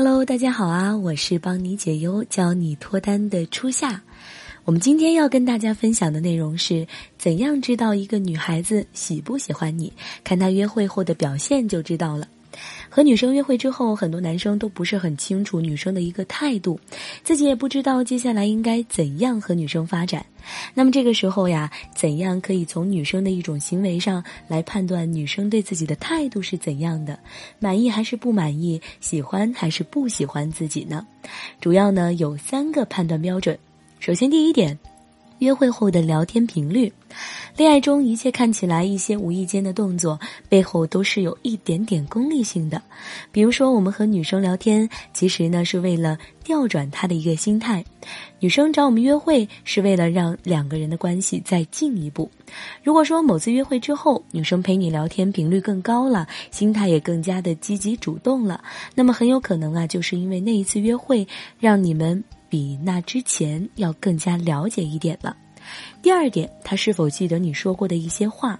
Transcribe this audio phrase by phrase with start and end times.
[0.00, 0.96] Hello，大家好啊！
[0.96, 4.00] 我是帮你解忧、教你脱单的初夏。
[4.64, 6.86] 我们今天要跟大家分享的内容是：
[7.18, 9.92] 怎样知道一个女孩子喜不喜欢你？
[10.22, 12.28] 看她约会后的表现就知道了。
[12.88, 16.78] 和女生约会之后，很多男生都不是很清楚女生的一个态度，
[17.22, 20.24] 自己也不知道接下来应该怎样和女生发展。
[20.72, 27.18] 那么这个时候呀，怎样可以从女生的一种行为上来判断女生对自己的态度是怎样的，
[27.58, 31.06] 满意还是不满意，喜欢还是不喜欢自己呢？
[31.60, 33.58] 主要呢有三个判断标准。
[34.00, 34.78] 首先，第一点。
[35.38, 36.92] 约会后的聊天频率，
[37.56, 42.82] 恋爱中一切看起来一些无意间的动作，背后都是有一点点功利性的。
[43.30, 47.82] 比如说，我们和女生聊天，其实呢是为了调转她的一个心态；
[48.40, 52.30] 女生找我们约会，是为了让两个人的关系再进一步。
[52.82, 58.62] 如果说某次约会之后，女生陪你聊天频率更高了，心态也更加的积极主动了，
[58.94, 61.26] 那么很有可能啊，就是因为那一次约会
[61.60, 62.22] 让你们。
[62.48, 65.36] 比那之前要更加了解一点了。
[66.00, 68.58] 第二点，他是否记得你说过的一些话？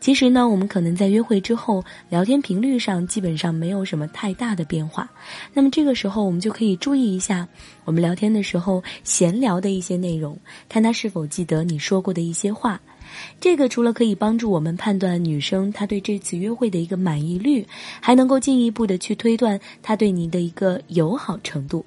[0.00, 5.08] 其实呢，我们可能在约会之后，聊天频率上基本上没有什么太大的变化。
[5.52, 7.46] 那么这个时候，我们就可以注意一下
[7.84, 10.36] 我们聊天的时候闲聊的一些内容，
[10.68, 12.80] 看他是否记得你说过的一些话。
[13.40, 17.64] 这个除了可以帮助我们判断女生她对这次约会的一个满意率，
[18.00, 21.84] 还能够进一步的去推断她对你的一个友好程度。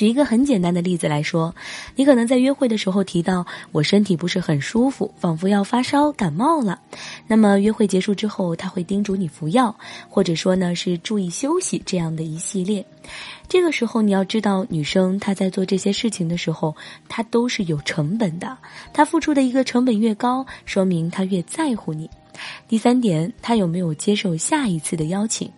[0.00, 1.54] 举一个很简单的例子来说，
[1.94, 6.80] 你可能在约会的时候提到我身体不是很舒服，仿佛要发烧感冒了。
[7.26, 9.76] 那么约会结束之后，他会叮嘱你服药，
[10.08, 12.86] 或者说呢是注意休息这样的一系列。
[13.46, 16.74] 这个时候你要知道，女生她在做这些事情的时候，
[17.06, 18.56] 她都是有成本的。
[18.94, 22.08] 她付出的一个成本越高，说明她越在乎你。
[22.66, 25.52] 第三点，她有没有接受下一次的邀请？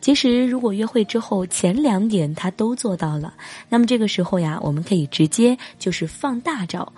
[0.00, 3.34] 其实，如果约会之后前两点他都做到了，
[3.68, 6.92] 那么这个时候呀，我们可以直接就是放大招，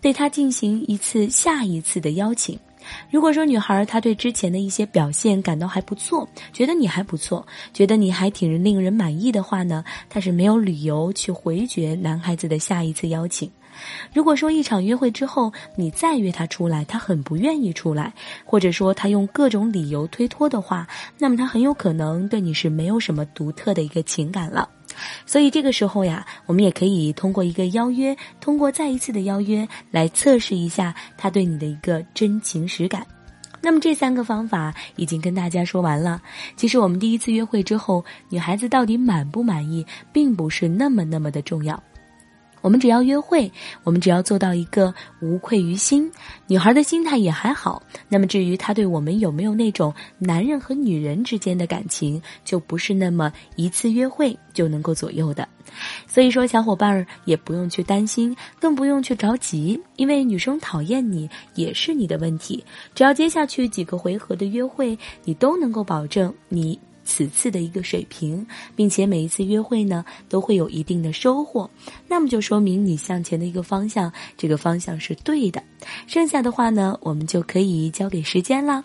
[0.00, 2.58] 对他进行一次下一次的邀请。
[3.10, 13.50] 如果说女孩她对之前的一些表现感到还不错，觉得你还不错，觉得你还挺令人满意的话呢，她是没有理由去回绝男孩子的下一次邀请。
[14.12, 18.12] 如果说一场约会之后，你再约他出来，他很不愿意出来，
[18.44, 20.86] 或者说他用各种理由推脱的话，
[21.18, 24.68] 那么他很有可能对你是没有什么独特的一个情感了。
[25.26, 33.04] 所以这个时候呀，我们也可以通过一个邀约，通过再一次的邀约来测试一下他对你的一个真情实感。
[33.60, 36.20] 那么这三个方法已经跟大家说完了。
[36.54, 41.82] 其实我们第一次约会之后，女孩子到底满不满意，并不是那么那么的重要。
[42.64, 43.52] 我们只要约会，
[43.82, 46.10] 我们只要做到一个无愧于心，
[46.46, 47.82] 女孩的心态也还好。
[48.08, 55.46] 那么至于她对我们有没有那种男人和女人之间的感情，就不是那么一次约会就能够左右的。
[56.06, 62.64] 所以说，小伙伴儿也不用去担心，更不用去着急，因为女生讨厌你也是你的问题。
[62.94, 66.80] 只要接下去几个回合的约会，你都能够保证你。
[67.04, 71.68] 此次的一个水平，并且每一次约会呢都会有一定的收获，
[72.08, 75.62] 那么就说明你向前的一个方向，这个方向是对的。
[76.06, 78.82] 剩下的话呢，我们就可以交给时间啦。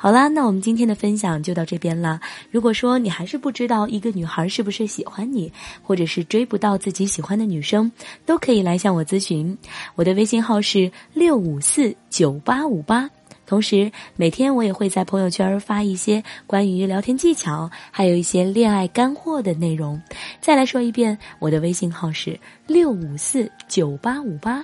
[0.00, 2.20] 好啦，那我们今天的分享就到这边了。
[2.52, 7.90] 如果说你还是不知道一个女孩是不是喜欢你，或者是追不到自己喜欢的女生，
[8.24, 9.58] 都可以来向我咨询。
[9.96, 13.10] 我的微信号是六五四九八五八。
[13.48, 20.00] 同时，每天我也会在朋友圈发一些关于聊天技巧，还有一些恋爱干货的内容。
[20.38, 24.62] 再来说一遍，我的微信号是六五四九八五八。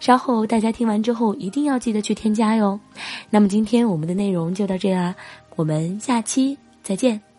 [0.00, 2.80] 稍后大家听完之后，一定要记得去添加哟。
[3.28, 5.14] 那么今天我们的内容就到这啦，
[5.54, 7.31] 我们下期再见。